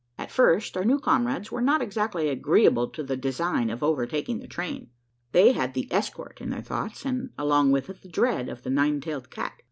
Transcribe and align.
At 0.17 0.31
first, 0.31 0.75
our 0.75 0.83
new 0.83 0.97
comrades 0.97 1.51
were 1.51 1.61
not 1.61 1.79
exactly 1.83 2.27
agreeable 2.27 2.87
to 2.87 3.03
the 3.03 3.15
design 3.15 3.69
of 3.69 3.83
overtaking 3.83 4.39
the 4.39 4.47
train. 4.47 4.89
They 5.31 5.51
had 5.51 5.75
the 5.75 5.87
escort 5.93 6.41
in 6.41 6.49
their 6.49 6.63
thoughts, 6.63 7.05
and 7.05 7.29
along 7.37 7.71
with 7.71 7.87
it, 7.87 8.01
the 8.01 8.09
dread 8.09 8.49
of 8.49 8.63
the 8.63 8.71
nine 8.71 8.99
tailed 8.99 9.29
cat. 9.29 9.53